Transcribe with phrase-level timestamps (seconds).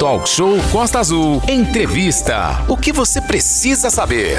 [0.00, 1.42] Talk Show Costa Azul.
[1.46, 2.64] Entrevista.
[2.66, 4.38] O que você precisa saber?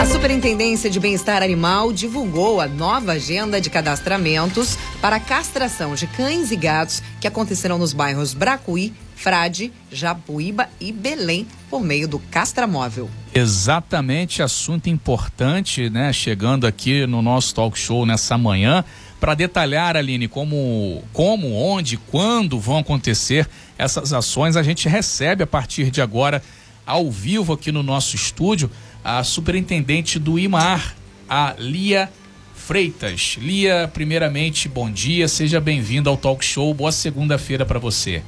[0.00, 6.52] A Superintendência de Bem-Estar Animal divulgou a nova agenda de cadastramentos para castração de cães
[6.52, 13.10] e gatos que acontecerão nos bairros Bracuí, Frade, Japuíba e Belém por meio do Castramóvel.
[13.34, 16.12] Exatamente, assunto importante, né?
[16.12, 18.84] Chegando aqui no nosso talk show nessa manhã
[19.20, 23.48] para detalhar, Aline, como, como, onde, quando vão acontecer
[23.78, 26.42] essas ações, a gente recebe a partir de agora,
[26.86, 28.70] ao vivo aqui no nosso estúdio,
[29.02, 30.94] a superintendente do IMAR,
[31.28, 32.10] a Lia
[32.54, 33.36] Freitas.
[33.40, 36.72] Lia, primeiramente, bom dia, seja bem-vinda ao Talk Show.
[36.72, 38.22] Boa segunda-feira para você.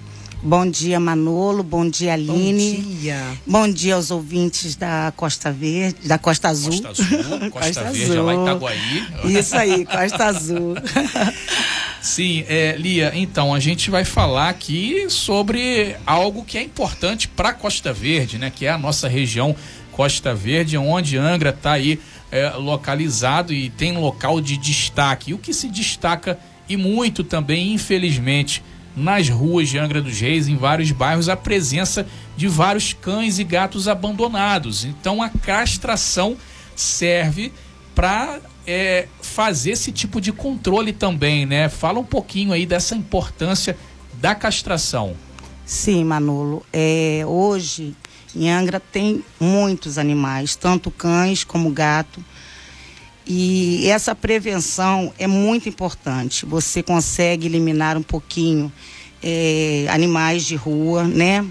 [0.46, 1.64] Bom dia, Manolo.
[1.64, 2.76] Bom dia, Aline.
[2.76, 3.22] Bom dia.
[3.44, 6.70] Bom dia aos ouvintes da Costa Verde, da Costa Azul.
[6.70, 8.24] Costa Azul, Costa, Costa Verde, Azul.
[8.24, 9.06] lá em Itaguaí.
[9.24, 10.74] Isso aí, Costa Azul.
[12.00, 17.52] Sim, é, Lia, então a gente vai falar aqui sobre algo que é importante para
[17.52, 18.48] Costa Verde, né?
[18.54, 19.56] Que é a nossa região
[19.90, 21.98] Costa Verde, onde Angra está aí
[22.30, 25.32] é, localizado e tem local de destaque.
[25.32, 28.62] E o que se destaca e muito também, infelizmente,
[28.96, 33.44] nas ruas de Angra dos Reis, em vários bairros, a presença de vários cães e
[33.44, 34.84] gatos abandonados.
[34.84, 36.36] Então a castração
[36.74, 37.52] serve
[37.94, 41.68] para é, fazer esse tipo de controle também, né?
[41.68, 43.76] Fala um pouquinho aí dessa importância
[44.14, 45.14] da castração.
[45.64, 46.64] Sim, Manolo.
[46.72, 47.94] É, hoje
[48.34, 52.24] em Angra tem muitos animais, tanto cães como gato.
[53.26, 56.46] E essa prevenção é muito importante.
[56.46, 58.72] Você consegue eliminar um pouquinho
[59.22, 61.44] é, animais de rua, né?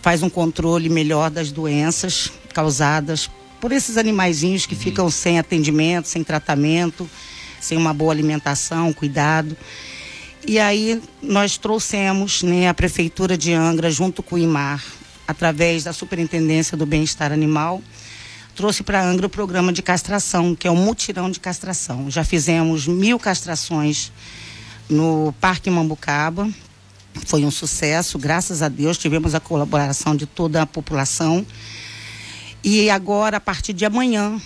[0.00, 4.80] Faz um controle melhor das doenças causadas por esses animaizinhos que uhum.
[4.80, 7.08] ficam sem atendimento, sem tratamento,
[7.60, 9.56] sem uma boa alimentação, cuidado.
[10.46, 14.82] E aí nós trouxemos né, a Prefeitura de Angra, junto com o IMAR,
[15.28, 17.80] através da Superintendência do Bem-Estar Animal,
[18.54, 22.10] trouxe para Angra o programa de castração, que é o mutirão de castração.
[22.10, 24.12] Já fizemos mil castrações
[24.88, 26.48] no Parque Mambucaba.
[27.26, 31.46] Foi um sucesso, graças a Deus, tivemos a colaboração de toda a população.
[32.62, 34.40] E agora, a partir de amanhã,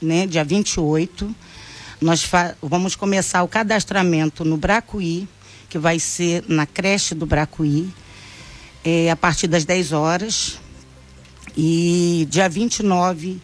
[0.00, 1.34] né, dia 28,
[2.00, 2.28] nós
[2.62, 5.28] vamos começar o cadastramento no Bracuí,
[5.68, 7.92] que vai ser na creche do Bracuí,
[8.84, 10.60] é, a partir das 10 horas.
[11.60, 13.42] E dia 29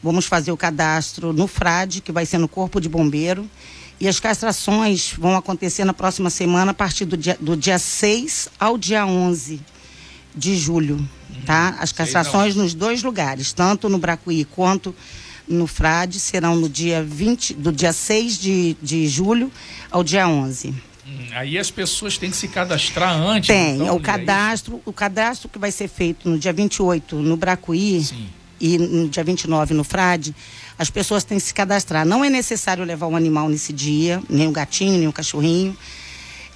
[0.00, 3.50] vamos fazer o cadastro no FRAD, que vai ser no Corpo de Bombeiro.
[3.98, 8.48] E as castrações vão acontecer na próxima semana, a partir do dia, do dia 6
[8.60, 9.60] ao dia 11
[10.36, 11.04] de julho.
[11.44, 11.76] Tá?
[11.80, 14.94] As castrações nos dois lugares, tanto no Bracuí quanto
[15.48, 19.50] no Frade, serão no dia 20, do dia 6 de, de julho
[19.90, 20.72] ao dia 11.
[21.08, 23.48] Hum, aí as pessoas têm que se cadastrar antes.
[23.48, 27.36] Tem, então, o cadastro, é o cadastro que vai ser feito no dia 28 no
[27.36, 28.28] Bracuí Sim.
[28.60, 30.34] e no dia 29 no Frade,
[30.78, 32.04] as pessoas têm que se cadastrar.
[32.04, 35.76] Não é necessário levar um animal nesse dia, nem um gatinho, nem um cachorrinho.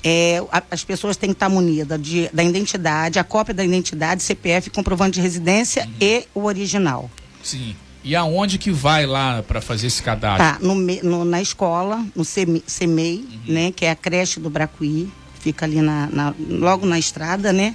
[0.05, 4.23] É, a, as pessoas têm que estar munidas de, da identidade, a cópia da identidade,
[4.23, 5.93] CPF, comprovante de residência uhum.
[6.01, 7.11] e o original.
[7.43, 7.75] Sim.
[8.05, 10.45] E aonde que vai lá para fazer esse cadastro?
[10.45, 13.53] Tá, no, no, na escola, no CEMEI, uhum.
[13.55, 17.75] né, que é a creche do Bracuí, fica ali na, na, logo na estrada, né?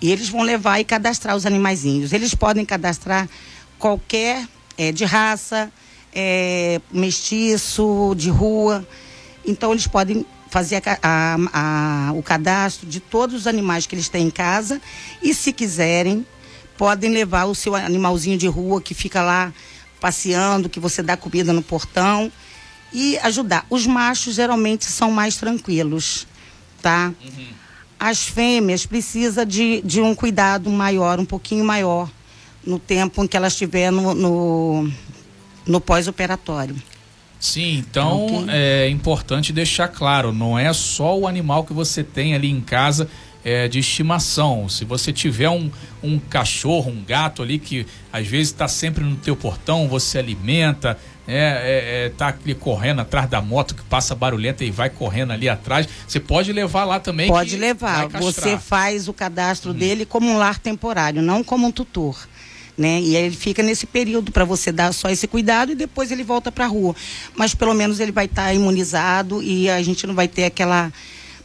[0.00, 2.12] E eles vão levar e cadastrar os animaizinhos.
[2.12, 3.28] Eles podem cadastrar
[3.78, 4.46] qualquer
[4.76, 5.72] é, de raça,
[6.14, 8.86] é, mestiço, de rua.
[9.44, 14.08] Então eles podem fazer a, a, a, o cadastro de todos os animais que eles
[14.08, 14.80] têm em casa
[15.22, 16.24] e se quiserem
[16.78, 19.52] podem levar o seu animalzinho de rua que fica lá
[20.00, 22.32] passeando, que você dá comida no portão
[22.92, 23.66] e ajudar.
[23.68, 26.26] Os machos geralmente são mais tranquilos,
[26.80, 27.12] tá?
[27.22, 27.46] Uhum.
[27.98, 32.08] As fêmeas precisam de, de um cuidado maior, um pouquinho maior,
[32.64, 34.90] no tempo em que elas estiver no, no,
[35.66, 36.76] no pós-operatório.
[37.40, 38.54] Sim, então okay.
[38.54, 43.08] é importante deixar claro, não é só o animal que você tem ali em casa
[43.48, 44.68] é, de estimação.
[44.68, 45.70] Se você tiver um,
[46.02, 50.98] um cachorro, um gato ali que às vezes está sempre no teu portão, você alimenta,
[51.26, 55.32] é, é, é, tá ali correndo atrás da moto que passa barulhenta e vai correndo
[55.32, 57.28] ali atrás, você pode levar lá também.
[57.28, 58.08] Pode levar.
[58.08, 59.74] Você faz o cadastro hum.
[59.74, 62.28] dele como um lar temporário, não como um tutor.
[62.76, 63.00] Né?
[63.00, 66.52] E ele fica nesse período para você dar só esse cuidado e depois ele volta
[66.52, 66.94] para a rua.
[67.34, 70.92] Mas pelo menos ele vai estar tá imunizado e a gente não vai ter aquela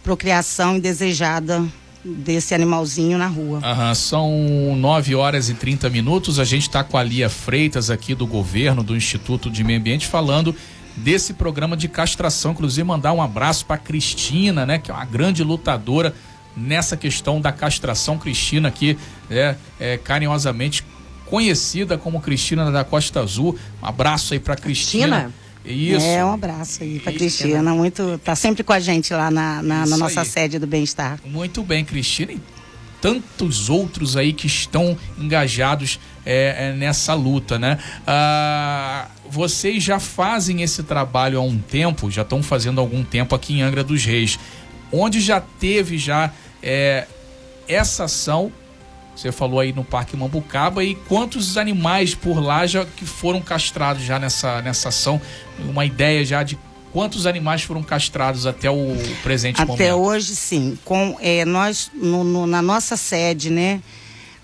[0.04, 1.66] procriação indesejada
[2.04, 3.60] desse animalzinho na rua.
[3.64, 6.40] Aham, são 9 horas e 30 minutos.
[6.40, 10.08] A gente está com a Lia Freitas aqui do governo, do Instituto de Meio Ambiente,
[10.08, 10.56] falando
[10.98, 12.52] desse programa de castração.
[12.52, 16.14] Inclusive, mandar um abraço para Cristina, né, que é uma grande lutadora
[16.56, 18.18] nessa questão da castração.
[18.18, 18.98] Cristina aqui
[19.30, 20.84] é, é carinhosamente
[21.26, 23.58] conhecida como Cristina da Costa Azul.
[23.82, 25.22] Um abraço aí para Cristina.
[25.22, 25.43] Cristina?
[25.66, 26.06] Isso.
[26.06, 27.74] É, um abraço aí pra Cristina.
[27.74, 30.28] Muito, tá sempre com a gente lá na, na, na nossa aí.
[30.28, 31.20] sede do Bem-Estar.
[31.26, 32.34] Muito bem, Cristina.
[32.34, 32.42] E
[33.04, 37.78] tantos outros aí que estão engajados é, é, nessa luta, né?
[38.08, 43.36] Ah, vocês já fazem esse trabalho há um tempo, já estão fazendo há algum tempo
[43.36, 44.40] aqui em Angra dos Reis,
[44.90, 46.32] onde já teve já
[46.62, 47.06] é,
[47.68, 48.52] essa ação
[49.16, 54.04] você falou aí no Parque Mambucaba e quantos animais por lá já que foram castrados
[54.04, 55.22] já nessa, nessa ação?
[55.60, 56.58] Uma ideia já de
[56.92, 59.82] quantos animais foram castrados até o presente até momento?
[59.82, 60.78] Até hoje, sim.
[60.84, 63.82] Com, é, nós, no, no, na nossa sede, né?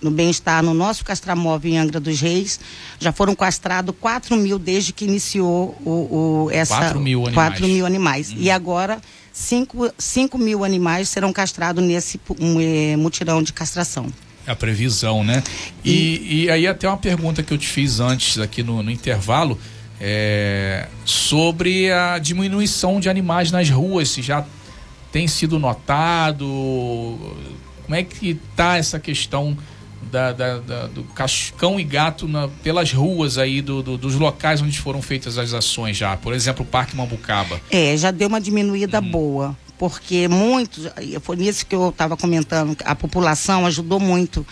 [0.01, 2.57] No bem-estar, no nosso castramóvel em Angra dos Reis,
[2.99, 6.77] já foram castrados 4 mil desde que iniciou o, o essa.
[6.77, 7.35] 4 mil animais.
[7.35, 8.31] 4 mil animais.
[8.31, 8.37] Uhum.
[8.39, 9.01] E agora
[9.33, 14.05] 5, 5 mil animais serão castrados nesse um, é, mutirão de castração
[14.51, 15.43] a previsão, né?
[15.83, 19.59] E, e aí até uma pergunta que eu te fiz antes aqui no, no intervalo
[19.99, 24.45] é, sobre a diminuição de animais nas ruas, se já
[25.11, 26.45] tem sido notado,
[27.83, 29.57] como é que tá essa questão
[30.11, 31.05] da, da, da do
[31.57, 35.53] cão e gato na, pelas ruas aí do, do, dos locais onde foram feitas as
[35.53, 37.59] ações já, por exemplo, o Parque Mambucaba?
[37.69, 39.11] É, já deu uma diminuída hum.
[39.11, 40.87] boa porque muitos,
[41.21, 44.45] foi nisso que eu estava comentando, a população ajudou muito.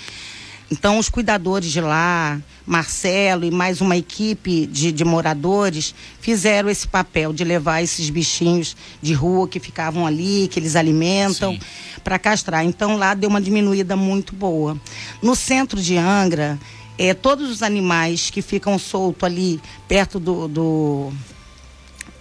[0.71, 6.87] Então, os cuidadores de lá, Marcelo e mais uma equipe de, de moradores, fizeram esse
[6.87, 11.57] papel de levar esses bichinhos de rua que ficavam ali, que eles alimentam,
[12.03, 12.65] para castrar.
[12.65, 14.77] Então, lá deu uma diminuída muito boa.
[15.21, 16.57] No centro de Angra,
[16.97, 21.13] é, todos os animais que ficam soltos ali perto do, do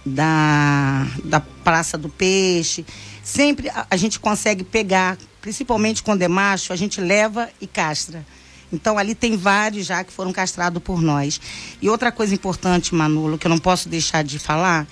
[0.05, 2.85] da, da Praça do Peixe.
[3.21, 8.25] Sempre a, a, gente consegue pegar, principalmente quando é macho, a gente leva e castra.
[8.71, 11.41] Então ali tem vários já que foram castrados por nós.
[11.81, 14.87] E outra coisa importante, Manolo, que eu não posso deixar de falar,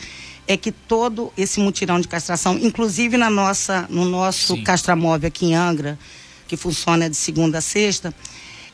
[0.45, 4.63] é que todo esse mutirão de castração, inclusive na nossa, no nosso Sim.
[4.65, 5.97] castramóvel aqui em Angra,
[6.45, 8.13] que funciona de segunda a sexta,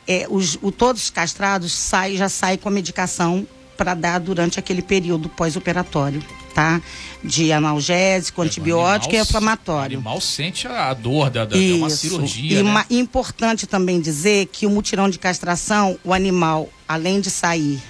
[0.07, 3.45] é, os, o, todos os castrados sai, já saem com a medicação
[3.81, 6.24] para dar durante aquele período pós-operatório,
[6.54, 6.80] tá?
[7.24, 9.98] De analgésico, é, antibiótico animal, e inflamatório.
[9.98, 12.60] O animal sente a dor da, da uma cirurgia.
[12.60, 12.69] E né?
[12.69, 17.81] uma, importante também dizer que o mutirão de castração, o animal, além de sair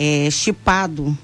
[0.00, 1.16] é, chipado,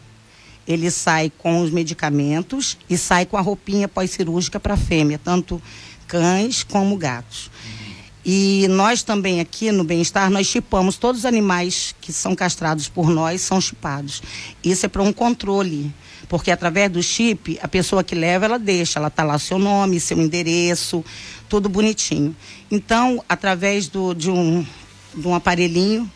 [0.68, 5.60] ele sai com os medicamentos e sai com a roupinha pós-cirúrgica para fêmea, tanto
[6.06, 7.50] cães como gatos.
[8.28, 13.08] E nós também aqui no Bem-Estar, nós chipamos todos os animais que são castrados por
[13.08, 14.20] nós, são chipados.
[14.64, 15.94] Isso é para um controle,
[16.28, 20.00] porque através do chip, a pessoa que leva, ela deixa, ela tá lá seu nome,
[20.00, 21.04] seu endereço,
[21.48, 22.34] tudo bonitinho.
[22.68, 24.66] Então, através do, de, um,
[25.14, 26.10] de um aparelhinho,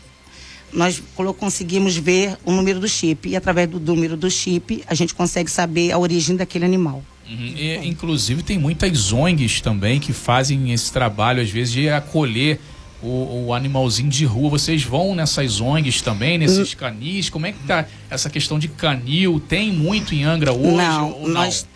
[0.73, 1.01] nós
[1.39, 3.29] conseguimos ver o número do chip.
[3.29, 7.01] E através do número do chip, a gente consegue saber a origem daquele animal.
[7.31, 7.53] Uhum.
[7.55, 12.59] E, inclusive tem muitas ONGs também que fazem esse trabalho, às vezes, de acolher
[13.01, 14.49] o, o, animalzinho de rua.
[14.49, 17.29] Vocês vão nessas ONGs também, nesses canis?
[17.29, 19.39] Como é que tá essa questão de canil?
[19.39, 20.75] Tem muito em Angra hoje?
[20.75, 21.67] Não, nós,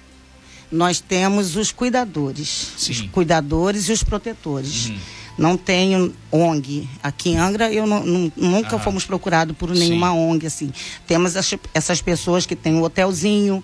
[0.69, 0.79] não?
[0.79, 2.73] nós temos os cuidadores.
[2.77, 2.91] Sim.
[2.91, 4.89] Os cuidadores e os protetores.
[4.89, 4.97] Uhum.
[5.37, 6.87] Não tenho ONG.
[7.03, 8.79] Aqui em Angra, eu não, não, nunca ah.
[8.79, 10.17] fomos procurados por nenhuma Sim.
[10.17, 10.71] ONG, assim.
[11.07, 13.63] Temos as, essas pessoas que têm um hotelzinho,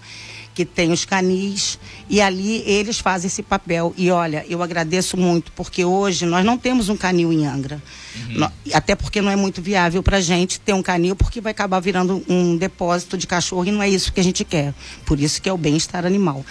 [0.65, 3.93] que tem os canis, e ali eles fazem esse papel.
[3.97, 7.81] E olha, eu agradeço muito, porque hoje nós não temos um canil em Angra.
[8.13, 8.49] Uhum.
[8.73, 11.79] até porque não é muito viável para a gente ter um canil, porque vai acabar
[11.79, 14.73] virando um depósito de cachorro e não é isso que a gente quer.
[15.05, 16.45] Por isso que é o bem-estar animal.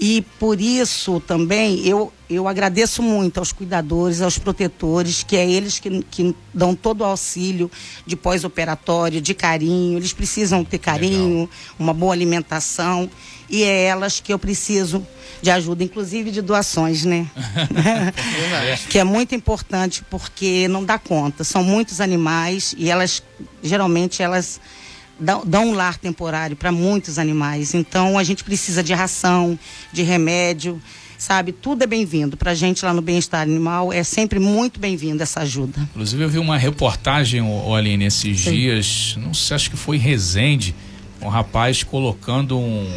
[0.00, 5.78] E por isso também eu, eu agradeço muito aos cuidadores, aos protetores, que é eles
[5.78, 7.70] que, que dão todo o auxílio
[8.06, 9.98] de pós-operatório, de carinho.
[9.98, 11.48] Eles precisam ter carinho, Legal.
[11.78, 13.10] uma boa alimentação.
[13.50, 15.06] E é elas que eu preciso
[15.42, 17.26] de ajuda, inclusive de doações, né?
[18.88, 21.44] que é muito importante porque não dá conta.
[21.44, 23.22] São muitos animais e elas,
[23.62, 24.60] geralmente, elas
[25.20, 27.74] dão, dão um lar temporário para muitos animais.
[27.74, 29.58] Então a gente precisa de ração,
[29.92, 30.80] de remédio,
[31.18, 31.52] sabe?
[31.52, 32.36] Tudo é bem-vindo.
[32.36, 35.80] Para a gente lá no Bem-Estar Animal é sempre muito bem-vindo essa ajuda.
[35.90, 37.40] Inclusive eu vi uma reportagem,
[37.76, 38.52] Aline, esses Sim.
[38.52, 40.74] dias, não sei, acho que foi em Resende,
[41.20, 42.90] um rapaz colocando um,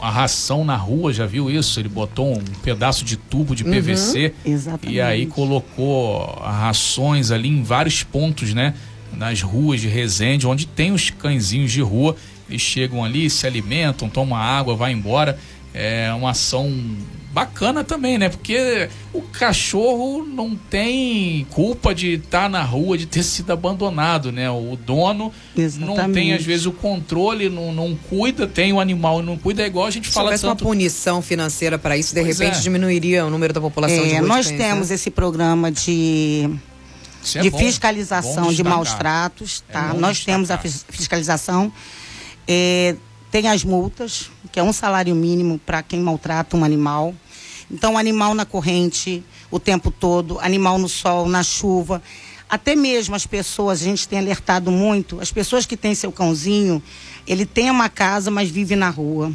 [0.00, 1.80] a ração na rua, já viu isso?
[1.80, 7.62] Ele botou um pedaço de tubo de PVC uhum, e aí colocou rações ali em
[7.62, 8.74] vários pontos, né?
[9.16, 12.16] Nas ruas de Resende, onde tem os cãezinhos de rua,
[12.48, 15.38] eles chegam ali, se alimentam, tomam água, vai embora.
[15.74, 16.72] É uma ação
[17.36, 18.30] bacana também, né?
[18.30, 24.32] Porque o cachorro não tem culpa de estar tá na rua, de ter sido abandonado,
[24.32, 24.48] né?
[24.50, 25.98] O dono Exatamente.
[25.98, 29.62] não tem, às vezes, o controle, não, não cuida, tem o animal e não cuida,
[29.62, 30.46] é igual a gente Se fala tanto...
[30.46, 32.60] uma punição financeira para isso, de pois repente é.
[32.62, 36.48] diminuiria o número da população é, de Nós temos esse programa de
[37.34, 39.90] é de bom, fiscalização bom de maus tratos, é tá?
[39.94, 40.34] É Nós destacar.
[40.34, 41.72] temos a fiscalização.
[42.46, 42.96] É,
[43.30, 47.14] tem as multas, que é um salário mínimo para quem maltrata um animal.
[47.70, 52.02] Então, animal na corrente o tempo todo, animal no sol, na chuva.
[52.48, 56.80] Até mesmo as pessoas, a gente tem alertado muito, as pessoas que têm seu cãozinho,
[57.26, 59.32] ele tem uma casa, mas vive na rua.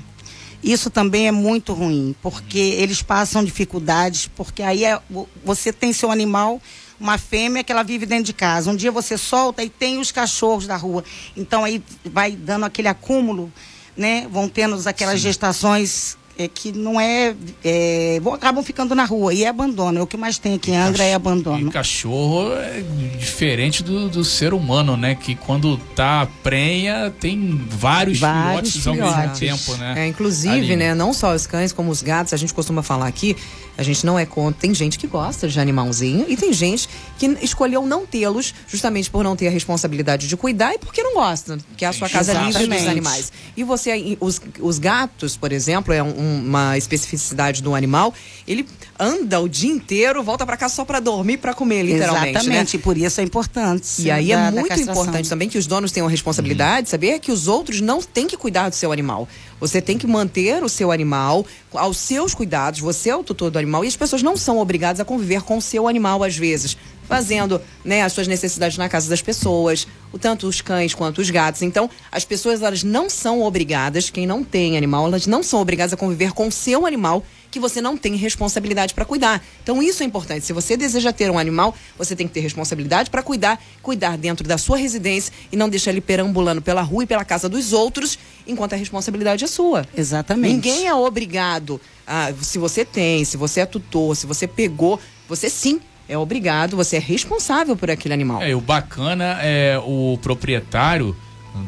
[0.63, 4.99] Isso também é muito ruim, porque eles passam dificuldades, porque aí é,
[5.43, 6.61] você tem seu animal,
[7.01, 8.69] uma fêmea que ela vive dentro de casa.
[8.69, 11.03] Um dia você solta e tem os cachorros da rua.
[11.35, 13.51] Então aí vai dando aquele acúmulo,
[13.97, 14.27] né?
[14.31, 15.23] Vão tendo aquelas Sim.
[15.23, 19.99] gestações é, que não é, é, acabam ficando na rua e é abandono.
[19.99, 21.67] É o que mais tem aqui em Angra é abandono.
[21.67, 22.83] E cachorro é
[23.19, 25.15] diferente do, do ser humano, né?
[25.15, 29.93] Que quando tá prenha tem vários, vários filhotes, filhotes, ao mesmo tempo, né?
[29.97, 30.95] É, inclusive, né?
[30.95, 33.35] Não só os cães como os gatos, a gente costuma falar aqui
[33.77, 34.61] a gente não é contra.
[34.61, 39.23] Tem gente que gosta de animalzinho e tem gente que escolheu não tê-los justamente por
[39.23, 42.33] não ter a responsabilidade de cuidar e porque não gosta, que é a sua casa
[42.33, 43.31] livre dos animais.
[43.55, 46.09] E você, os, os gatos, por exemplo, é um,
[46.39, 48.13] uma especificidade do animal,
[48.47, 48.65] ele
[48.99, 52.25] anda o dia inteiro, volta para casa só para dormir, para comer, literalmente.
[52.25, 52.29] Né?
[52.31, 52.79] Exatamente, né?
[52.79, 54.01] e por isso é importante.
[54.01, 56.89] E aí é muito importante também que os donos tenham a responsabilidade, hum.
[56.89, 59.27] saber que os outros não têm que cuidar do seu animal.
[59.59, 63.59] Você tem que manter o seu animal aos seus cuidados, você é o tutor do
[63.59, 66.75] animal e as pessoas não são obrigadas a conviver com o seu animal às vezes,
[67.11, 69.85] fazendo né, as suas necessidades na casa das pessoas,
[70.21, 71.61] tanto os cães quanto os gatos.
[71.61, 75.91] Então, as pessoas elas não são obrigadas, quem não tem animal, elas não são obrigadas
[75.91, 79.43] a conviver com o seu animal que você não tem responsabilidade para cuidar.
[79.61, 80.45] Então isso é importante.
[80.45, 84.47] Se você deseja ter um animal, você tem que ter responsabilidade para cuidar, cuidar dentro
[84.47, 88.17] da sua residência e não deixar ele perambulando pela rua e pela casa dos outros,
[88.47, 89.85] enquanto a responsabilidade é sua.
[89.95, 90.53] Exatamente.
[90.53, 95.49] Ninguém é obrigado a, se você tem, se você é tutor, se você pegou, você
[95.49, 98.41] sim é obrigado, você é responsável por aquele animal.
[98.43, 101.15] É, o bacana é o proprietário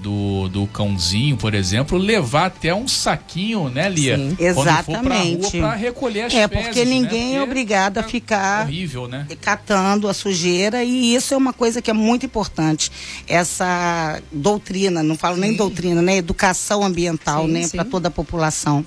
[0.01, 4.17] do, do cãozinho, por exemplo, levar até um saquinho, né, Lia?
[4.17, 5.57] Sim, exatamente.
[5.59, 6.91] para recolher as É, porque né?
[6.91, 7.38] ninguém né?
[7.38, 9.27] é obrigado a ficar horrível, né?
[9.41, 12.91] catando a sujeira e isso é uma coisa que é muito importante.
[13.27, 15.41] Essa doutrina, não falo sim.
[15.41, 16.17] nem doutrina, né?
[16.17, 18.85] Educação ambiental, sim, né, para toda a população.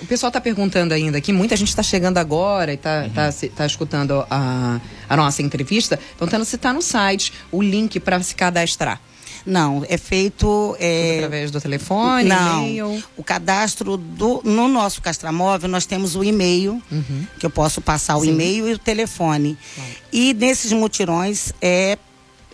[0.00, 3.10] O pessoal está perguntando ainda aqui, muita gente está chegando agora e está uhum.
[3.10, 8.22] tá, tá escutando a, a nossa entrevista, então tentando citar no site o link para
[8.22, 9.00] se cadastrar.
[9.44, 10.76] Não, é feito.
[10.78, 11.16] É...
[11.16, 13.02] Através do telefone, Não, e-mail?
[13.16, 17.26] O cadastro do, no nosso castramóvel, nós temos o e-mail, uhum.
[17.38, 19.58] que eu posso passar o e-mail e o telefone.
[20.12, 21.98] E nesses mutirões é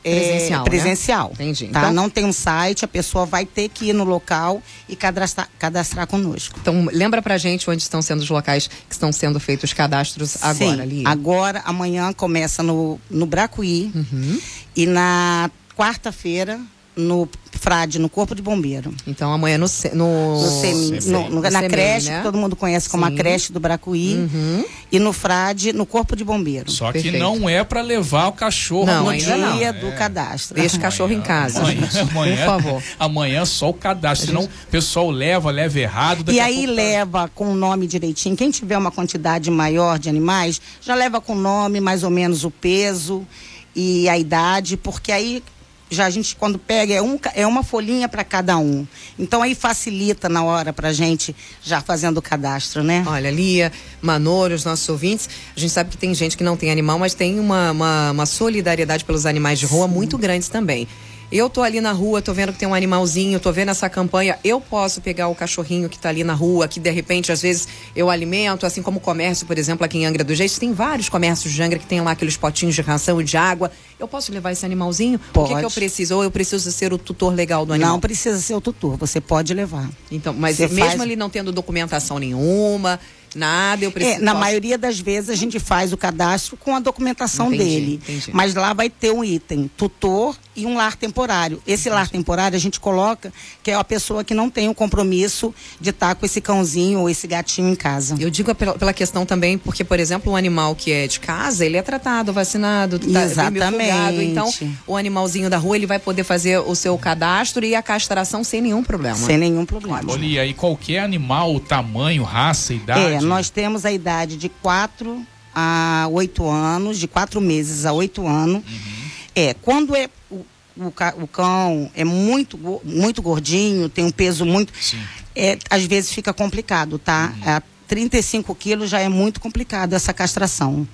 [0.02, 0.62] presencial.
[0.62, 1.28] É, presencial.
[1.28, 1.34] Né?
[1.34, 1.68] Entendi.
[1.68, 1.80] Tá?
[1.80, 5.48] Então, não tem um site, a pessoa vai ter que ir no local e cadastrar,
[5.58, 6.58] cadastrar conosco.
[6.60, 10.30] Então, lembra pra gente onde estão sendo os locais que estão sendo feitos os cadastros
[10.30, 11.02] Sim, agora ali?
[11.06, 14.40] Agora, amanhã começa no, no Bracuí uhum.
[14.74, 16.60] e na quarta-feira
[16.98, 18.92] no Frade, no Corpo de Bombeiro.
[19.06, 22.18] Então amanhã no no, no, semi, no, no na creche, né?
[22.18, 23.12] que todo mundo conhece como Sim.
[23.12, 24.64] a creche do Bracuí, uhum.
[24.90, 26.70] e no Frade, no Corpo de Bombeiro.
[26.70, 27.18] Só que Perfeito.
[27.18, 29.60] não é para levar o cachorro não, no dia não.
[29.60, 29.72] É.
[29.72, 30.56] do cadastro.
[30.56, 31.60] Deixa o cachorro em casa.
[31.60, 32.82] Amanhã, amanhã, por favor.
[32.98, 36.30] Amanhã só o cadastro, senão o pessoal leva, leva errado.
[36.32, 38.36] E aí tá- leva com o nome direitinho.
[38.36, 42.44] Quem tiver uma quantidade maior de animais, já leva com o nome, mais ou menos
[42.44, 43.26] o peso
[43.74, 45.42] e a idade, porque aí
[45.90, 48.86] já a gente quando pega é, um, é uma folhinha para cada um.
[49.18, 53.04] Então aí facilita na hora para a gente já fazendo o cadastro, né?
[53.06, 56.70] Olha, Lia, Manoro, os nossos ouvintes, a gente sabe que tem gente que não tem
[56.70, 59.94] animal, mas tem uma, uma, uma solidariedade pelos animais de rua Sim.
[59.94, 60.86] muito grande também.
[61.30, 64.38] Eu tô ali na rua, tô vendo que tem um animalzinho, tô vendo essa campanha,
[64.42, 67.68] eu posso pegar o cachorrinho que tá ali na rua, que de repente, às vezes,
[67.94, 71.10] eu alimento, assim como o comércio, por exemplo, aqui em Angra do Reis, tem vários
[71.10, 73.70] comércios de Angra que tem lá aqueles potinhos de ração e de água.
[74.00, 75.20] Eu posso levar esse animalzinho?
[75.32, 75.52] Pode.
[75.52, 76.16] O que, que eu preciso?
[76.16, 77.92] Ou eu preciso ser o tutor legal do animal?
[77.92, 79.86] Não precisa ser o tutor, você pode levar.
[80.10, 81.02] Então, mas você mesmo faz...
[81.02, 82.98] ele não tendo documentação nenhuma,
[83.34, 84.16] Nada, eu preciso.
[84.16, 88.00] É, na maioria das vezes a gente faz o cadastro com a documentação entendi, dele.
[88.02, 88.30] Entendi.
[88.32, 91.62] Mas lá vai ter um item, tutor e um lar temporário.
[91.66, 93.32] Esse lar temporário a gente coloca
[93.62, 97.10] que é a pessoa que não tem o compromisso de estar com esse cãozinho ou
[97.10, 98.16] esse gatinho em casa.
[98.18, 101.64] Eu digo pela, pela questão também, porque, por exemplo, um animal que é de casa,
[101.64, 104.24] ele é tratado, vacinado, tá, Exatamente.
[104.24, 104.52] Então,
[104.86, 108.60] o animalzinho da rua, ele vai poder fazer o seu cadastro e a castração sem
[108.60, 109.16] nenhum problema.
[109.16, 110.02] Sem nenhum problema.
[110.08, 113.14] Olha, e qualquer animal, tamanho, raça, idade.
[113.14, 117.92] É, É, nós temos a idade de 4 a 8 anos, de 4 meses a
[117.92, 118.62] 8 anos.
[118.62, 119.10] Uhum.
[119.34, 120.44] É, quando é o,
[120.76, 124.72] o, o, cão é muito, muito gordinho, tem um peso muito.
[124.80, 125.00] Sim.
[125.34, 127.34] É, às vezes fica complicado, tá?
[127.42, 127.50] Uhum.
[127.50, 130.86] É, 35 quilos já é muito complicado essa castração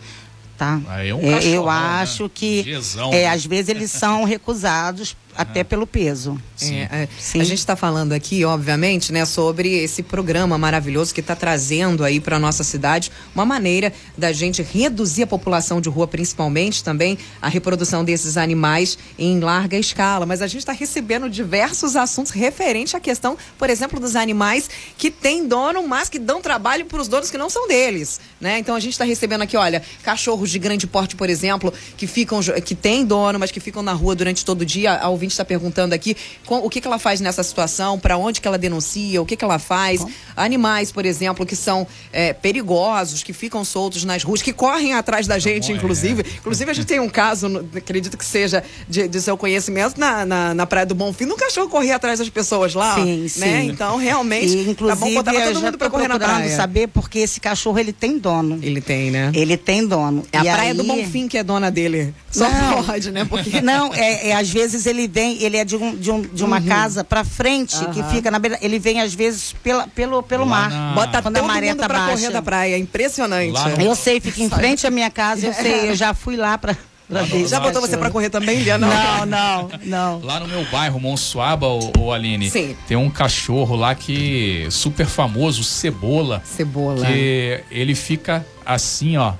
[0.56, 0.80] tá?
[1.04, 1.70] é um é, eu né?
[1.70, 3.26] acho que Gesão, é, né?
[3.26, 6.40] às vezes eles são recusados até pelo peso.
[6.56, 6.78] Sim.
[6.78, 7.40] É, é Sim.
[7.40, 12.20] A gente está falando aqui, obviamente, né, sobre esse programa maravilhoso que está trazendo aí
[12.20, 17.48] para nossa cidade uma maneira da gente reduzir a população de rua, principalmente também a
[17.48, 20.26] reprodução desses animais em larga escala.
[20.26, 25.10] Mas a gente está recebendo diversos assuntos referentes à questão, por exemplo, dos animais que
[25.10, 28.58] têm dono, mas que dão trabalho para os donos que não são deles, né?
[28.58, 32.40] Então a gente está recebendo aqui, olha, cachorros de grande porte, por exemplo, que ficam,
[32.64, 34.94] que têm dono, mas que ficam na rua durante todo o dia.
[34.94, 38.40] Ao ouvinte está perguntando aqui com, o que, que ela faz nessa situação, para onde
[38.40, 40.04] que ela denuncia, o que, que ela faz.
[40.36, 45.26] Animais, por exemplo, que são é, perigosos, que ficam soltos nas ruas, que correm atrás
[45.26, 46.22] da gente, bom, inclusive.
[46.22, 46.36] É.
[46.38, 50.54] Inclusive, a gente tem um caso, acredito que seja de, de seu conhecimento, na, na,
[50.54, 52.94] na, Praia do Bonfim, um cachorro corria atrás das pessoas lá.
[52.96, 53.28] Sim, né?
[53.28, 53.70] sim.
[53.70, 56.54] Então, realmente, e, inclusive, tá bom botar todo mundo para correr na praia.
[56.56, 58.58] saber porque esse cachorro, ele tem dono.
[58.62, 59.30] Ele tem, né?
[59.34, 60.24] Ele tem dono.
[60.32, 60.76] É a Praia aí...
[60.76, 62.14] do Bonfim que é dona dele.
[62.30, 63.24] Só não, pode, né?
[63.24, 63.60] Porque...
[63.60, 66.58] Não, é, é, às vezes ele vem, ele é de, um, de, um, de uma
[66.58, 66.66] uhum.
[66.66, 67.92] casa para frente, uhum.
[67.92, 68.58] que fica na beira.
[68.60, 70.68] Ele vem, às vezes, pela, pelo, pelo mar.
[70.68, 70.92] Na...
[70.92, 72.16] Bota quando todo a maré mundo tá pra baixa.
[72.16, 72.76] correr da praia.
[72.76, 73.52] Impressionante.
[73.78, 73.82] No...
[73.84, 76.76] Eu sei, fica em frente à minha casa, eu sei, eu já fui lá para
[77.06, 78.78] no, já botou você para correr também, Lia?
[78.78, 80.20] Não, não, não, não.
[80.22, 82.74] Lá no meu bairro, Monsuaba, o, o Aline, Sim.
[82.88, 86.42] tem um cachorro lá que super famoso, Cebola.
[86.44, 87.04] Cebola.
[87.04, 89.34] Que ele fica assim, ó,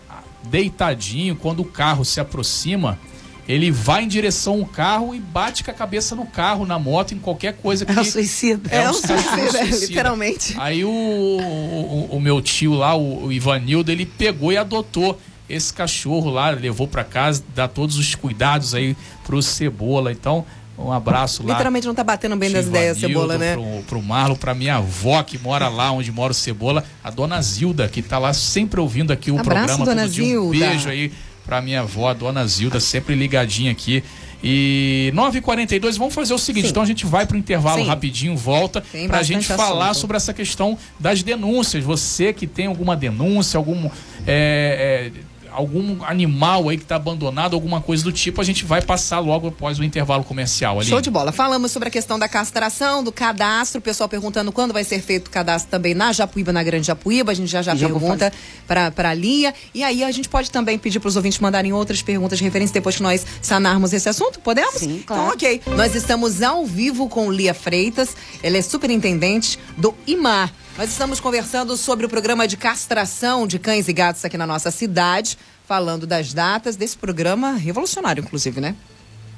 [0.45, 2.99] deitadinho quando o carro se aproxima
[3.47, 7.15] ele vai em direção ao carro e bate com a cabeça no carro, na moto,
[7.15, 7.93] em qualquer coisa que.
[7.93, 8.71] É um suicida.
[8.71, 10.55] É, é um suicida, é, literalmente.
[10.59, 15.73] Aí o, o, o, meu tio lá, o, o Ivanildo, ele pegou e adotou esse
[15.73, 20.11] cachorro lá, levou para casa, dá todos os cuidados aí pro Cebola.
[20.11, 20.47] Então,
[20.79, 21.53] um abraço lá.
[21.53, 23.53] Literalmente não tá batendo bem das ideias, Cebola, né?
[23.53, 27.41] Pro, pro Marlon, pra minha avó que mora lá onde mora o Cebola, a dona
[27.43, 29.85] Zilda, que tá lá sempre ouvindo aqui o abraço, programa.
[29.85, 30.57] Dona todo Zilda.
[30.57, 30.67] Dia.
[30.67, 31.13] Um beijo aí
[31.45, 34.03] para minha avó, a dona Zilda, sempre ligadinha aqui.
[34.47, 36.71] E 9h42, vamos fazer o seguinte: Sim.
[36.71, 37.89] então a gente vai para o intervalo Sim.
[37.89, 40.01] rapidinho, volta, para a gente falar assunto.
[40.03, 41.83] sobre essa questão das denúncias.
[41.83, 43.89] Você que tem alguma denúncia, algum.
[44.27, 48.83] É, é, algum animal aí que está abandonado, alguma coisa do tipo, a gente vai
[48.83, 50.89] passar logo após o intervalo comercial ali.
[50.89, 51.31] Show de bola.
[51.33, 55.29] Falamos sobre a questão da castração, do cadastro, o pessoal perguntando quando vai ser feito
[55.29, 58.33] o cadastro também na Japuíba, na Grande Japuíba, a gente já já, já pergunta
[58.67, 59.55] para a Lia.
[59.73, 62.75] E aí a gente pode também pedir para os ouvintes mandarem outras perguntas de referência
[62.75, 64.75] depois que nós sanarmos esse assunto, podemos?
[64.75, 65.23] Sim, claro.
[65.23, 65.63] Então, ok.
[65.77, 70.53] Nós estamos ao vivo com Lia Freitas, ela é superintendente do IMAR.
[70.77, 74.73] Nós estamos conversando sobre o programa de castração de cães e gatos aqui na nossa
[74.73, 78.75] cidade, falando das datas desse programa revolucionário, inclusive, né?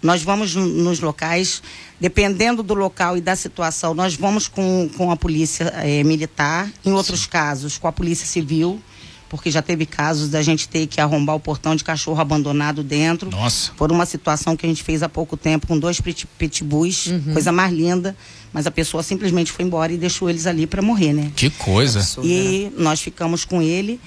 [0.02, 1.62] Nós vamos nos locais,
[2.00, 6.92] dependendo do local e da situação, nós vamos com, com a polícia é, militar, em
[6.92, 7.28] outros Sim.
[7.28, 8.80] casos, com a polícia civil
[9.28, 13.30] porque já teve casos da gente ter que arrombar o portão de cachorro abandonado dentro.
[13.30, 13.72] Nossa.
[13.76, 17.32] Por uma situação que a gente fez há pouco tempo com dois pitbulls, uhum.
[17.34, 18.16] coisa mais linda,
[18.52, 21.30] mas a pessoa simplesmente foi embora e deixou eles ali para morrer, né?
[21.36, 22.06] Que coisa.
[22.22, 24.00] E nós ficamos com ele.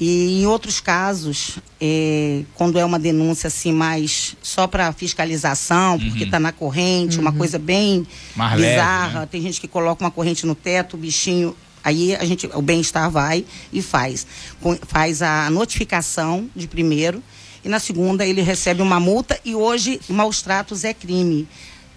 [0.00, 6.10] E em outros casos, é, quando é uma denúncia assim mais só para fiscalização, uhum.
[6.10, 7.22] porque está na corrente, uhum.
[7.22, 9.28] uma coisa bem mais bizarra, leve, né?
[9.30, 13.10] tem gente que coloca uma corrente no teto, o bichinho Aí a gente, o bem-estar
[13.10, 14.26] vai e faz.
[14.86, 17.22] Faz a notificação de primeiro
[17.64, 21.46] e na segunda ele recebe uma multa e hoje maus tratos é crime.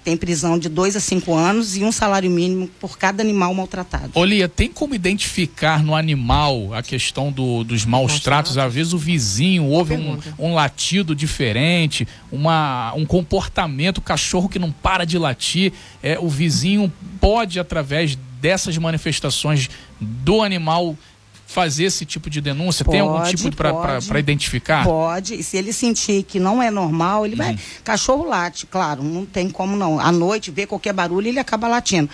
[0.03, 4.11] Tem prisão de dois a cinco anos e um salário mínimo por cada animal maltratado.
[4.15, 8.57] Olia, tem como identificar no animal a questão do, dos maus tratos?
[8.57, 14.57] Às vezes o vizinho ouve um, um, latido diferente, uma, um comportamento, o cachorro que
[14.57, 15.71] não para de latir.
[16.01, 20.97] É, o vizinho pode, através dessas manifestações do animal
[21.45, 22.83] fazer esse tipo de denúncia?
[22.83, 24.83] Pode, Tem algum tipo para identificar?
[24.83, 25.35] Pode.
[25.35, 27.45] E se ele sentir que não é normal, ele uhum.
[27.45, 27.59] vai.
[27.83, 29.99] Cachorro late, claro, não tem como não.
[29.99, 32.09] À noite, vê qualquer barulho, ele acaba latindo.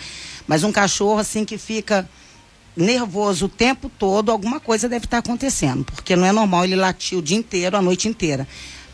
[0.46, 2.08] Mas um cachorro assim que fica
[2.76, 5.84] nervoso o tempo todo, alguma coisa deve estar acontecendo.
[5.84, 8.46] Porque não é normal ele latir o dia inteiro, a noite inteira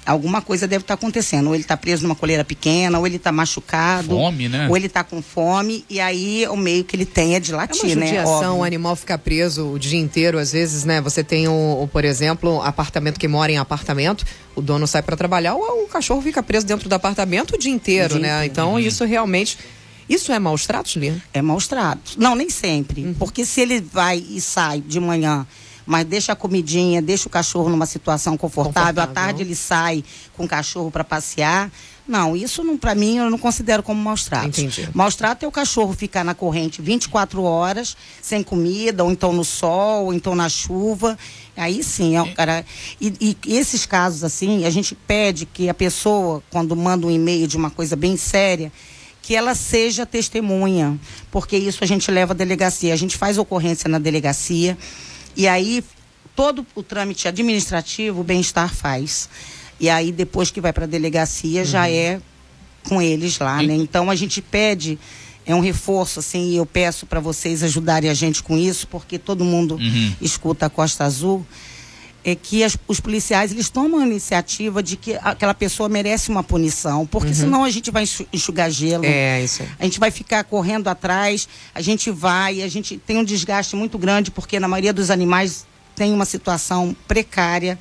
[0.04, 1.48] alguma coisa deve estar tá acontecendo.
[1.48, 4.08] Ou ele está preso numa coleira pequena, ou ele está machucado.
[4.08, 4.68] Fome, né?
[4.68, 7.90] Ou ele está com fome, e aí o meio que ele tem é de latir,
[7.90, 8.24] é uma né?
[8.24, 8.54] Óbvio.
[8.54, 11.00] o animal ficar preso o dia inteiro, às vezes, né?
[11.00, 15.16] Você tem, o, o por exemplo, apartamento que mora em apartamento, o dono sai para
[15.16, 18.34] trabalhar, o, o, cachorro fica preso dentro do apartamento o dia inteiro, o dia né?
[18.36, 18.52] Inteiro.
[18.52, 18.78] Então, uhum.
[18.78, 19.58] isso realmente.
[20.06, 21.16] Isso é maus tratos, Lia?
[21.32, 22.16] É maus tratos.
[22.18, 23.06] Não, nem sempre.
[23.06, 23.14] Uhum.
[23.14, 25.46] Porque se ele vai e sai de manhã
[25.86, 29.02] mas deixa a comidinha, deixa o cachorro numa situação confortável.
[29.02, 30.04] À tarde ele sai
[30.36, 31.70] com o cachorro para passear.
[32.06, 34.58] Não, isso não para mim eu não considero como maus tratos.
[34.58, 34.88] Entendi.
[34.92, 39.44] Maus tratos é o cachorro ficar na corrente 24 horas, sem comida, ou então no
[39.44, 41.18] sol, ou então na chuva.
[41.56, 42.64] Aí sim, é o cara.
[43.00, 47.46] E, e esses casos assim, a gente pede que a pessoa, quando manda um e-mail
[47.46, 48.70] de uma coisa bem séria,
[49.22, 50.98] que ela seja testemunha,
[51.30, 52.92] porque isso a gente leva à delegacia.
[52.92, 54.76] A gente faz ocorrência na delegacia.
[55.36, 55.84] E aí,
[56.34, 59.28] todo o trâmite administrativo, o bem-estar faz.
[59.78, 61.66] E aí, depois que vai para a delegacia, uhum.
[61.66, 62.20] já é
[62.88, 63.74] com eles lá, né?
[63.74, 64.98] Então, a gente pede
[65.46, 69.18] é um reforço, assim, e eu peço para vocês ajudarem a gente com isso, porque
[69.18, 70.12] todo mundo uhum.
[70.20, 71.46] escuta a Costa Azul,
[72.24, 76.42] é que as, os policiais, eles tomam a iniciativa de que aquela pessoa merece uma
[76.42, 77.34] punição, porque uhum.
[77.34, 79.04] senão a gente vai enxugar gelo.
[79.04, 79.68] É, isso aí.
[79.78, 83.98] A gente vai ficar correndo atrás, a gente vai, a gente tem um desgaste muito
[83.98, 87.78] grande, porque na maioria dos animais tem uma situação precária,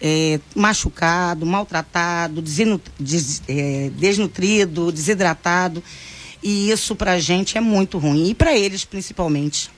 [0.00, 5.84] é, machucado, maltratado, des, é, desnutrido, desidratado.
[6.42, 9.70] E isso para a gente é muito ruim, e para eles principalmente.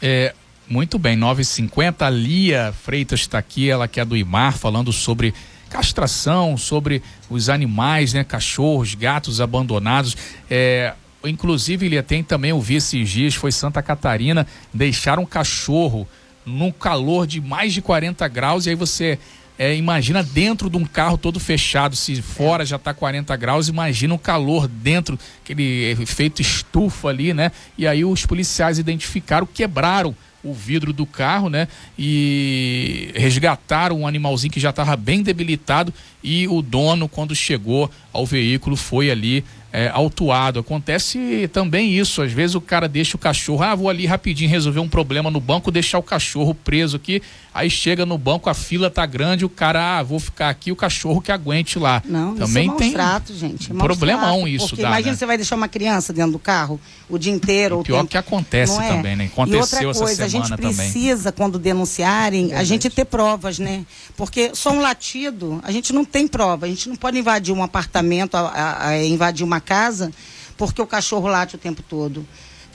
[0.00, 0.34] É,
[0.68, 5.32] muito bem, 9h50, Lia Freitas está aqui, ela que é do IMAR, falando sobre
[5.70, 8.24] castração, sobre os animais, né?
[8.24, 10.16] Cachorros, gatos abandonados.
[10.50, 10.92] É,
[11.24, 16.06] inclusive, Lia, tem também, eu vi esses dias, foi Santa Catarina, deixar um cachorro
[16.44, 19.18] num calor de mais de 40 graus e aí você
[19.58, 24.14] é, imagina dentro de um carro todo fechado, se fora já está 40 graus, imagina
[24.14, 27.50] o calor dentro, aquele efeito estufa ali, né?
[27.78, 30.14] E aí os policiais identificaram, quebraram
[30.46, 31.68] o vidro do carro, né?
[31.98, 38.24] E resgataram um animalzinho que já estava bem debilitado e o dono, quando chegou ao
[38.24, 40.58] veículo, foi ali é, autuado.
[40.58, 42.22] Acontece também isso.
[42.22, 45.40] Às vezes o cara deixa o cachorro, ah, vou ali rapidinho resolver um problema no
[45.40, 47.22] banco, deixar o cachorro preso aqui.
[47.56, 50.76] Aí chega no banco, a fila tá grande, o cara, ah, vou ficar aqui, o
[50.76, 52.02] cachorro que aguente lá.
[52.04, 53.72] Não, também isso é tem trato, gente.
[53.72, 55.16] É problemão trato, isso, porque dá, Imagina né?
[55.16, 57.80] você vai deixar uma criança dentro do carro o dia inteiro.
[57.80, 58.10] O pior tempo...
[58.10, 58.88] que acontece é?
[58.88, 59.24] também, né?
[59.32, 61.36] Aconteceu e outra coisa, essa semana a gente precisa, também.
[61.46, 62.60] quando denunciarem, Verdade.
[62.60, 63.86] a gente ter provas, né?
[64.18, 66.66] Porque só um latido, a gente não tem prova.
[66.66, 70.12] A gente não pode invadir um apartamento, a, a, a invadir uma casa
[70.56, 72.26] porque o cachorro late o tempo todo.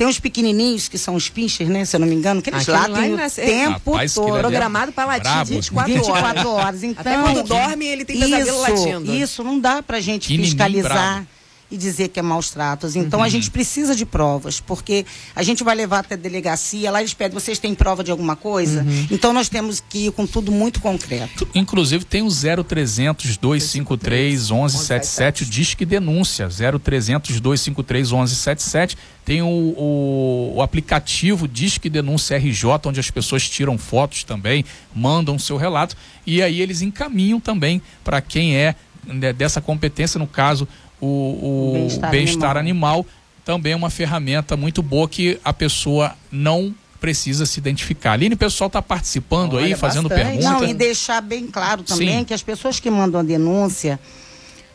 [0.02, 1.86] Tem uns pequenininhos que são os pinchers, né?
[1.86, 3.30] Se eu não me engano, que eles Aquele latem o é...
[3.30, 4.40] tempo Rapaz, todo.
[4.40, 6.08] Programado para latir 24 horas.
[6.08, 6.84] 24 horas.
[6.84, 9.14] Então, Até quando dorme, ele tem pesadelo latindo.
[9.14, 10.92] Isso, não dá pra gente fiscalizar.
[10.92, 11.28] Bravo
[11.72, 12.96] e dizer que é maus tratos.
[12.96, 13.26] Então uhum.
[13.26, 17.14] a gente precisa de provas, porque a gente vai levar até a delegacia, lá eles
[17.14, 18.82] pedem, vocês têm prova de alguma coisa?
[18.82, 19.08] Uhum.
[19.10, 21.48] Então nós temos que ir com tudo muito concreto.
[21.56, 28.98] Inclusive tem o 0300 253 1177, o Disque Denúncia, 0300 253 1177.
[29.24, 35.38] Tem o, o, o, aplicativo Disque Denúncia RJ, onde as pessoas tiram fotos também, mandam
[35.38, 40.68] seu relato e aí eles encaminham também para quem é né, dessa competência, no caso,
[41.02, 43.00] o, o Bem-estar animal.
[43.00, 43.06] animal.
[43.44, 48.12] também é uma ferramenta muito boa que a pessoa não precisa se identificar.
[48.14, 50.28] Aline, o pessoal está participando aí, Olha, fazendo bastante.
[50.38, 50.50] pergunta.
[50.52, 52.24] Não, e deixar bem claro também Sim.
[52.26, 54.00] que as pessoas que mandam a denúncia,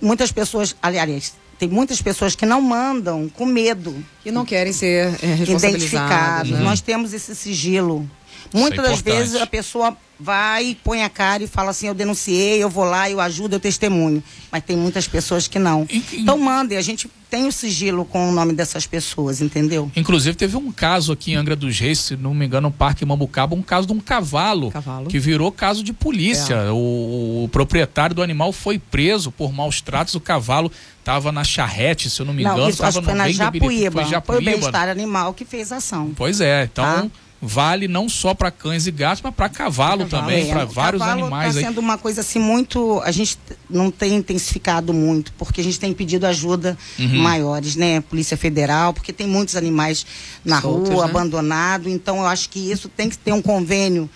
[0.02, 5.14] muitas pessoas, aliás, tem muitas pessoas que não mandam com medo Que não querem ser
[5.22, 6.50] é, identificados.
[6.50, 6.60] né?
[6.60, 8.08] Nós temos esse sigilo.
[8.52, 9.16] Muitas das importante.
[9.18, 13.10] vezes a pessoa vai, põe a cara e fala assim: eu denunciei, eu vou lá,
[13.10, 14.22] eu ajudo, eu testemunho.
[14.50, 15.86] Mas tem muitas pessoas que não.
[15.90, 19.90] E- e- Então mandem, a gente tem o sigilo com o nome dessas pessoas, entendeu?
[19.96, 23.04] Inclusive, teve um caso aqui em Angra dos Reis, se não me engano, no Parque
[23.04, 25.08] Mambucaba, um caso de um cavalo, Cavalo.
[25.08, 26.54] que virou caso de polícia.
[26.54, 26.70] É.
[26.70, 30.14] O, o proprietário do animal foi preso por maus tratos.
[30.14, 32.58] O cavalo estava na charrete, se eu não me engano.
[32.58, 33.44] não, isso acho que foi no na do Ibirité.
[33.58, 33.90] Japuíba.
[33.90, 34.50] Foi Foi o Japuíba.
[34.50, 36.12] bem-estar animal que fez a ação.
[36.16, 37.06] Pois é, então Tá.
[37.46, 41.22] Vale não só para cães e gatos, mas para cavalo, também, É, para vários cavalo
[41.22, 41.64] animais tá aí.
[41.66, 43.00] sendo uma coisa assim muito.
[43.04, 43.38] A gente
[43.70, 47.18] não tem intensificado muito, porque a gente tem pedido ajuda Uhum.
[47.22, 48.00] maiores, né?
[48.00, 50.04] Polícia Federal, porque tem muitos animais
[50.44, 51.10] na Soltos, rua, né?
[51.10, 51.92] abandonados.
[51.92, 54.10] Então eu acho que isso tem que ter um convênio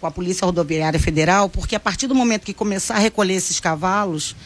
[0.00, 3.58] com a Polícia Rodoviária Federal, porque a partir do momento que começar a recolher esses
[3.58, 4.36] cavalos,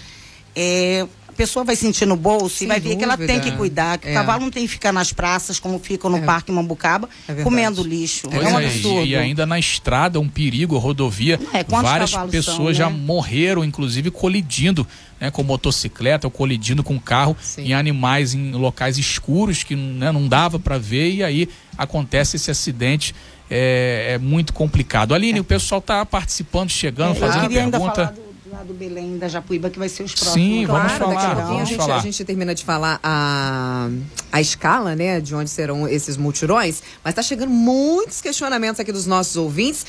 [0.55, 1.07] é,
[1.40, 4.09] pessoa vai sentir no bolso Sem e vai ver que ela tem que cuidar, que
[4.09, 4.11] É.
[4.11, 6.20] o cavalo não tem que ficar nas praças como ficam no É.
[6.20, 8.29] Parque Mambucaba, É comendo lixo.
[8.31, 9.07] É um é, e- absurdo.
[9.07, 11.40] E, ainda na estrada, um perigo, a rodovia.
[11.55, 12.96] É, várias pessoas são, já né?
[12.96, 14.87] morreram, inclusive colidindo
[15.18, 17.62] né, com motocicleta ou colidindo com carro Sim.
[17.68, 21.48] em animais em locais escuros que né, não dava para ver e aí
[21.79, 23.14] acontece esse acidente.
[23.53, 25.12] É, é muito complicado.
[25.14, 28.29] Aline, o pessoal está participando, chegando, É, eu fazendo queria ainda falar pergunta.
[28.50, 30.34] Do, do Belém da Japuíba, que vai ser os próximos.
[30.34, 31.96] Sim, vamos Claro, falar, daqui a pouquinho a vamos gente, falar.
[31.96, 33.88] a gente termina de falar a,
[34.32, 39.06] a escala, né, de onde serão esses multirões, mas tá chegando muitos questionamentos aqui dos
[39.06, 39.86] nossos ouvintes.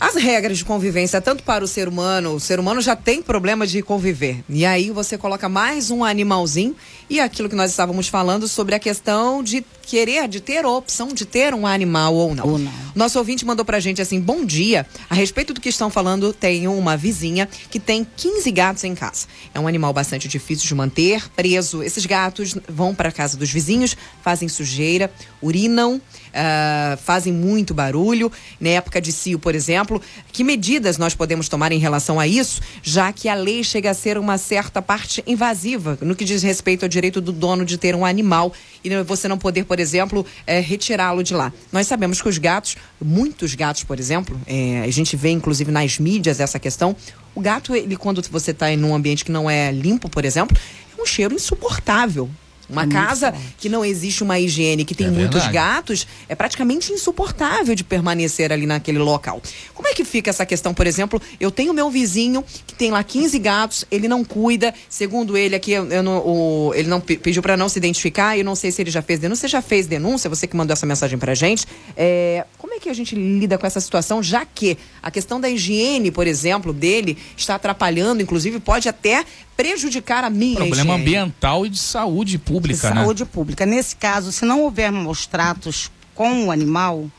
[0.00, 3.64] As regras de convivência, tanto para o ser humano, o ser humano já tem problema
[3.64, 4.42] de conviver.
[4.48, 6.74] E aí você coloca mais um animalzinho
[7.12, 11.08] e aquilo que nós estávamos falando sobre a questão de querer, de ter a opção
[11.08, 12.46] de ter um animal ou não.
[12.46, 12.72] Ou não.
[12.94, 14.86] Nosso ouvinte mandou pra gente assim: bom dia.
[15.10, 19.26] A respeito do que estão falando, tenho uma vizinha que tem 15 gatos em casa.
[19.52, 21.82] É um animal bastante difícil de manter, preso.
[21.82, 26.00] Esses gatos vão para casa dos vizinhos, fazem sujeira, urinam,
[26.32, 28.32] ah, fazem muito barulho.
[28.58, 30.00] Na época de cio, por exemplo,
[30.32, 33.94] que medidas nós podemos tomar em relação a isso, já que a lei chega a
[33.94, 37.94] ser uma certa parte invasiva no que diz respeito ao direito do dono de ter
[37.94, 38.52] um animal
[38.84, 41.52] e você não poder, por exemplo, eh, retirá-lo de lá.
[41.70, 45.98] Nós sabemos que os gatos, muitos gatos, por exemplo, eh, a gente vê inclusive nas
[45.98, 46.96] mídias essa questão.
[47.34, 50.56] O gato, ele quando você está em um ambiente que não é limpo, por exemplo,
[50.96, 52.28] é um cheiro insuportável.
[52.72, 53.54] Uma muito casa forte.
[53.58, 55.52] que não existe uma higiene, que tem É muitos verdade.
[55.52, 59.40] gatos, é praticamente insuportável de permanecer ali naquele local.
[59.74, 61.20] Como é que fica essa questão, por exemplo?
[61.38, 65.72] Eu tenho meu vizinho que tem lá 15 gatos, ele não cuida, segundo ele aqui,
[65.72, 68.72] eu, eu não- o- ele não pe- pediu para não se identificar, eu não sei
[68.72, 69.42] se ele já fez denúncia.
[69.42, 71.66] Você já fez denúncia, você que mandou essa mensagem pra gente.
[71.96, 75.48] É, como é que a gente lida com essa situação, já que a questão da
[75.50, 79.24] higiene, por exemplo, dele está atrapalhando, inclusive pode até
[79.56, 81.00] prejudicar a minha Problema higiene.
[81.02, 83.02] ambiental e de saúde pública, né?
[83.02, 83.66] saúde pública.
[83.66, 87.10] Nesse caso, se não houver maus tratos com o animal,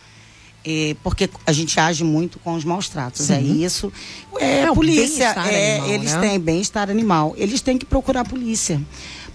[0.66, 3.92] é, porque a gente age muito com os maus tratos, é isso.
[4.40, 6.20] É, É, o polícia, bem-estar é, animal, eles né?
[6.22, 7.34] têm bem-estar animal.
[7.38, 8.82] Eles têm que procurar a polícia.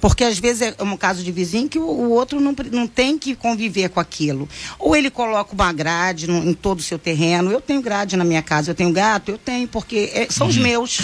[0.01, 3.19] Porque às vezes é um caso de vizinho que o, o outro não, não tem
[3.19, 4.49] que conviver com aquilo.
[4.79, 7.51] Ou ele coloca uma grade no- em todo o seu terreno.
[7.51, 10.57] Eu tenho grade na minha casa, eu tenho gato, eu tenho, porque é- são os
[10.57, 11.01] meus.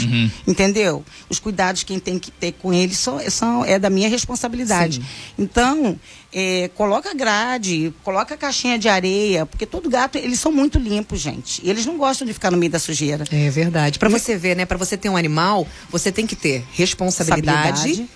[0.46, 1.04] Entendeu?
[1.28, 4.96] Os cuidados quem tem que ter com eles são, são, é da minha responsabilidade.
[4.96, 5.04] Sim.
[5.38, 5.98] Então,
[6.32, 11.60] é, coloca grade, coloca caixinha de areia, porque todo gato, eles são muito limpos, gente.
[11.64, 13.24] E eles não gostam de ficar no meio da sujeira.
[13.30, 13.98] É verdade.
[13.98, 14.64] Pra você ver, né?
[14.66, 18.08] Pra você ter um animal, você tem que ter responsabilidade.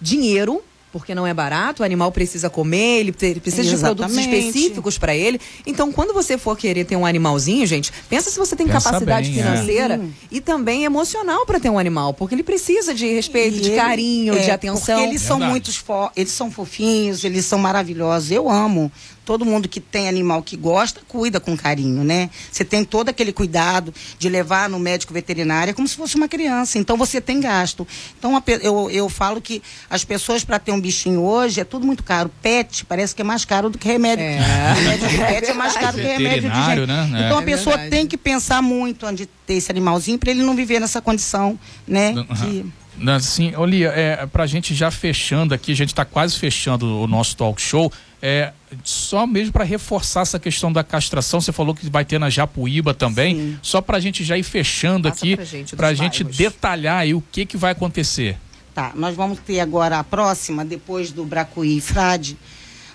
[0.00, 4.46] Dinheiro, porque não é barato, o animal precisa comer, ele precisa de produtos Exatamente.
[4.46, 5.40] específicos pra ele.
[5.66, 9.28] Então, quando você for querer ter um animalzinho, gente, pensa se você tem Pensa capacidade
[9.28, 9.42] bem, é.
[9.42, 10.14] financeira Sim.
[10.30, 13.76] e também emocional pra ter um animal, porque ele precisa de respeito, E de ele-
[13.76, 14.96] carinho, de é, atenção.
[14.98, 15.50] Porque eles são Verdade.
[15.50, 18.30] muito fo eles são fofinhos, eles são maravilhosos.
[18.30, 18.92] Eu amo.
[19.24, 22.28] Todo mundo que tem animal que gosta, cuida com carinho, né?
[22.52, 26.28] Você tem todo aquele cuidado de levar no médico veterinário, é como se fosse uma
[26.28, 26.78] criança.
[26.78, 27.86] Então você tem gasto.
[28.18, 31.86] Então a eu, eu falo que as pessoas para ter um bichinho hoje é tudo
[31.86, 32.30] muito caro.
[32.42, 34.24] Pet parece que é mais caro do que remédio.
[34.24, 34.72] É.
[34.74, 36.86] Remédio de pet é mais caro que remédio de gente.
[36.86, 37.10] né?
[37.14, 37.24] É.
[37.26, 37.90] Então a É pessoa verdade.
[37.96, 41.58] tem que pensar muito onde ter esse animalzinho para ele não viver nessa condição,
[41.88, 42.14] né?
[42.30, 42.34] Aham.
[42.50, 42.66] Que-
[43.10, 47.36] Assim, Olia, é, pra gente já fechando aqui, a gente tá quase fechando o nosso
[47.36, 47.92] talk show.
[48.26, 52.30] É, só mesmo para reforçar essa questão da castração, você falou que vai ter na
[52.30, 53.58] Japuíba também, Sim.
[53.60, 55.36] só para a gente já ir fechando Passa aqui,
[55.76, 58.38] para a gente, gente detalhar aí o que, que vai acontecer.
[58.74, 62.38] Tá, nós vamos ter agora a próxima, depois do Bracuí e Frade,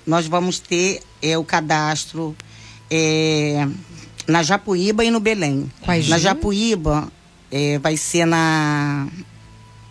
[0.03, 2.35] nós vamos ter é, o cadastro
[2.89, 3.67] é,
[4.27, 5.71] na Japuíba e no Belém.
[5.81, 7.07] Quais na Japuíba
[7.51, 9.07] é, vai ser na.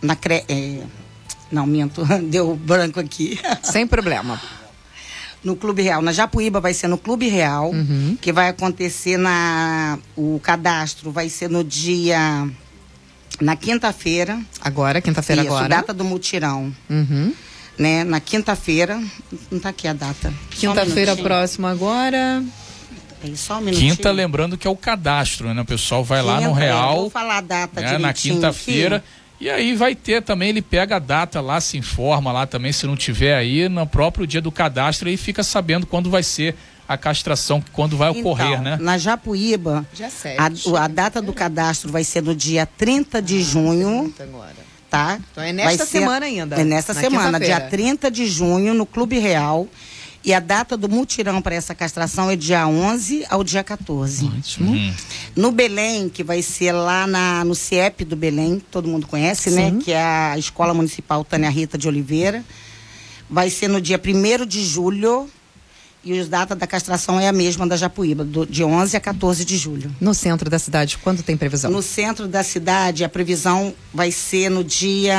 [0.01, 0.17] na
[0.49, 0.81] é,
[1.49, 3.39] não, minto, deu branco aqui.
[3.63, 4.58] Sem problema.
[5.43, 6.01] No Clube Real.
[6.01, 8.17] Na Japuíba vai ser no Clube Real, uhum.
[8.21, 9.97] que vai acontecer na.
[10.15, 12.47] O cadastro vai ser no dia.
[13.39, 14.39] Na quinta-feira.
[14.59, 15.69] Agora, quinta-feira agora.
[15.69, 16.73] data do mutirão.
[16.89, 17.33] Uhum.
[17.77, 18.03] Né?
[18.03, 19.01] Na quinta-feira.
[19.49, 20.33] Não está aqui a data.
[20.51, 22.43] Quinta-feira um próxima agora.
[23.35, 25.61] só um Quinta, lembrando que é o cadastro, né?
[25.61, 26.91] O pessoal vai Quinta, lá no Real.
[26.91, 27.97] É, vou falar a data né?
[27.97, 29.01] Na quinta-feira.
[29.39, 32.85] E aí vai ter também, ele pega a data lá, se informa lá também, se
[32.85, 36.55] não tiver aí, no próprio dia do cadastro, e fica sabendo quando vai ser
[36.89, 38.77] a castração, quando vai então, ocorrer, né?
[38.81, 39.85] Na Japuíba,
[40.37, 44.13] a, a, data do cadastro vai ser no dia 30 de ah, junho.
[44.19, 44.69] Agora.
[44.89, 45.19] Tá?
[45.31, 46.55] Então é nesta semana ainda.
[46.55, 49.67] É nesta semana, dia 30 de junho, no Clube Real.
[50.23, 54.25] E a data do mutirão para essa castração é dia 11 ao dia 14.
[54.25, 54.71] Ótimo.
[54.71, 54.93] Uhum.
[55.35, 59.69] No Belém, que vai ser lá na, no CIEP do Belém, todo mundo conhece, né?
[59.69, 59.71] Sim.
[59.77, 59.81] né?
[59.83, 62.43] Que é a Escola Municipal Tânia Rita de Oliveira.
[63.29, 65.29] Vai ser no dia 1 de julho.
[66.01, 69.43] E os data da castração é a mesma da Japuíba, do, de 11 a 14
[69.43, 69.93] de julho.
[69.99, 71.69] No centro da cidade, quando tem previsão?
[71.69, 75.17] No centro da cidade, a previsão vai ser no dia.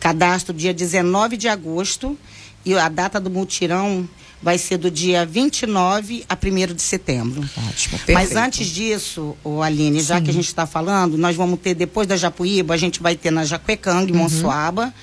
[0.00, 2.16] Cadastro dia 19 de agosto
[2.64, 4.08] e a data do mutirão
[4.40, 7.48] vai ser do dia 29 a 1 de setembro.
[7.68, 10.24] Ótimo, Mas antes disso, o Aline, já Sim.
[10.24, 13.30] que a gente está falando, nós vamos ter, depois da Japuíba, a gente vai ter
[13.30, 14.22] na Jacuecanga, em uhum.
[14.22, 14.94] Monsuaba,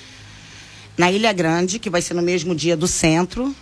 [0.98, 3.54] na Ilha Grande, que vai ser no mesmo dia do centro,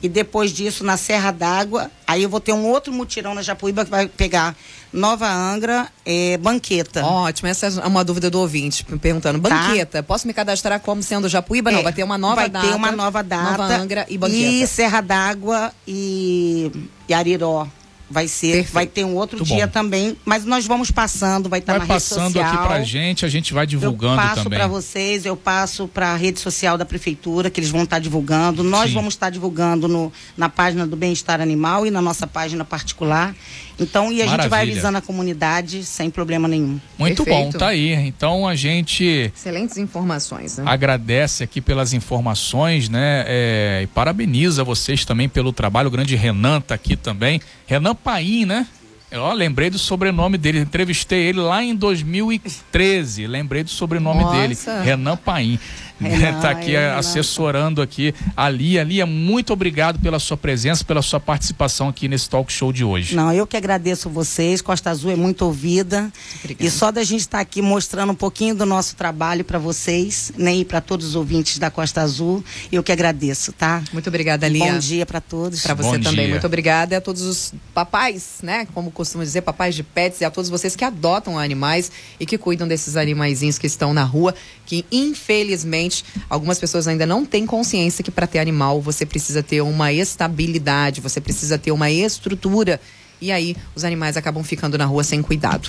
[0.00, 3.84] e depois disso na Serra d'Água, aí eu vou ter um outro mutirão na Japuíba
[3.84, 4.54] que vai pegar
[4.94, 7.04] Nova Angra, é, banqueta.
[7.04, 9.40] Ótimo, essa é uma dúvida do ouvinte perguntando.
[9.40, 9.48] Tá.
[9.48, 10.02] Banqueta, tá.
[10.04, 11.70] posso me cadastrar como sendo Japuíba?
[11.70, 12.64] É, não, vai ter uma nova vai data.
[12.64, 13.50] Vai ter uma nova data.
[13.58, 14.38] Nova Angra e banqueta.
[14.38, 16.70] E Serra d'Água e,
[17.08, 17.66] e Ariró.
[18.08, 18.72] Vai ser, Perfeito.
[18.72, 19.72] vai ter um outro Muito dia bom.
[19.72, 22.30] também, mas nós vamos passando, vai estar vai na rede social.
[22.30, 24.30] Vai passando aqui pra gente, a gente vai divulgando também.
[24.30, 27.82] Eu passo para vocês, eu passo para a rede social da prefeitura, que eles vão
[27.82, 28.62] estar divulgando.
[28.62, 28.94] Nós Sim.
[28.94, 33.34] vamos estar divulgando no, na página do Bem-Estar Animal e na nossa página particular.
[33.78, 34.42] Então, e a Maravilha.
[34.42, 36.80] gente vai avisando a comunidade sem problema nenhum.
[36.98, 37.52] Muito Perfeito.
[37.52, 37.92] bom, tá aí.
[37.92, 39.32] Então a gente.
[39.34, 40.64] Excelentes informações, né?
[40.66, 43.24] Agradece aqui pelas informações, né?
[43.26, 45.88] É, e parabeniza vocês também pelo trabalho.
[45.88, 47.40] O grande Renan tá aqui também.
[47.66, 48.66] Renan Paim, né?
[49.10, 53.28] Eu lembrei do sobrenome dele, entrevistei ele lá em 2013.
[53.28, 54.36] Lembrei do sobrenome Nossa.
[54.40, 55.58] dele, Renan Paim.
[56.00, 58.82] Está aqui é, assessorando aqui a Lia.
[58.82, 63.14] Lia, muito obrigado pela sua presença, pela sua participação aqui nesse talk show de hoje.
[63.14, 64.60] Não, eu que agradeço vocês.
[64.60, 66.10] Costa Azul é muito ouvida.
[66.40, 66.66] Obrigada.
[66.66, 70.32] E só da gente estar tá aqui mostrando um pouquinho do nosso trabalho para vocês,
[70.36, 73.82] né, e para todos os ouvintes da Costa Azul, eu que agradeço, tá?
[73.92, 74.72] Muito obrigada, Lia.
[74.72, 75.62] Bom dia para todos.
[75.62, 76.24] Para você Bom também.
[76.24, 76.34] Dia.
[76.34, 76.94] Muito obrigada.
[76.94, 80.50] E a todos os papais, né, como costuma dizer, papais de pets e a todos
[80.50, 84.34] vocês que adotam animais e que cuidam desses animaizinhos que estão na rua,
[84.66, 85.93] que infelizmente
[86.28, 91.00] algumas pessoas ainda não têm consciência que para ter animal você precisa ter uma estabilidade,
[91.00, 92.80] você precisa ter uma estrutura.
[93.20, 95.68] E aí os animais acabam ficando na rua sem cuidado.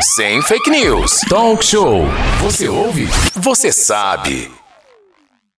[0.00, 1.20] Sem fake news.
[1.28, 2.04] Talk show.
[2.42, 3.08] Você ouve?
[3.34, 4.50] Você sabe.